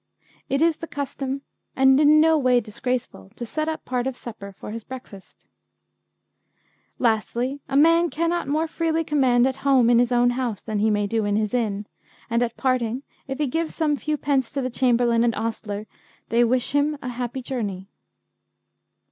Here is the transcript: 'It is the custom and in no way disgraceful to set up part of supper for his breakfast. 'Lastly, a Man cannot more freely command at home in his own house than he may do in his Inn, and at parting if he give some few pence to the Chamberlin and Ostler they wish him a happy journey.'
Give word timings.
'It 0.49 0.63
is 0.63 0.77
the 0.77 0.87
custom 0.87 1.43
and 1.75 1.99
in 1.99 2.19
no 2.19 2.35
way 2.35 2.59
disgraceful 2.59 3.29
to 3.35 3.45
set 3.45 3.67
up 3.69 3.85
part 3.85 4.07
of 4.07 4.17
supper 4.17 4.51
for 4.51 4.71
his 4.71 4.83
breakfast. 4.83 5.45
'Lastly, 6.97 7.59
a 7.69 7.77
Man 7.77 8.09
cannot 8.09 8.47
more 8.47 8.67
freely 8.67 9.03
command 9.03 9.45
at 9.45 9.57
home 9.57 9.91
in 9.91 9.99
his 9.99 10.11
own 10.11 10.31
house 10.31 10.63
than 10.63 10.79
he 10.79 10.89
may 10.89 11.05
do 11.05 11.23
in 11.23 11.35
his 11.35 11.53
Inn, 11.53 11.85
and 12.31 12.41
at 12.41 12.57
parting 12.57 13.03
if 13.27 13.37
he 13.37 13.45
give 13.45 13.71
some 13.71 13.95
few 13.95 14.17
pence 14.17 14.51
to 14.53 14.61
the 14.63 14.71
Chamberlin 14.71 15.23
and 15.23 15.35
Ostler 15.35 15.85
they 16.29 16.43
wish 16.43 16.71
him 16.71 16.97
a 17.03 17.09
happy 17.09 17.43
journey.' 17.43 17.87